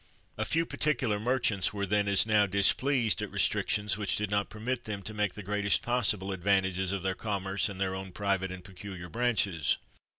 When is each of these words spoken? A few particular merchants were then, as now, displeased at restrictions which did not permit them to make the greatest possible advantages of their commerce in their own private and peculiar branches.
A 0.35 0.45
few 0.45 0.65
particular 0.65 1.19
merchants 1.19 1.73
were 1.73 1.85
then, 1.85 2.07
as 2.07 2.25
now, 2.25 2.47
displeased 2.47 3.21
at 3.21 3.29
restrictions 3.31 3.99
which 3.99 4.15
did 4.15 4.31
not 4.31 4.49
permit 4.49 4.85
them 4.85 5.03
to 5.03 5.13
make 5.13 5.33
the 5.35 5.43
greatest 5.43 5.83
possible 5.83 6.31
advantages 6.31 6.91
of 6.91 7.03
their 7.03 7.13
commerce 7.13 7.69
in 7.69 7.77
their 7.77 7.93
own 7.93 8.11
private 8.11 8.51
and 8.51 8.63
peculiar 8.63 9.09
branches. 9.09 9.77